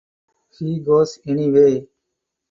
[0.57, 1.85] He goes anyway.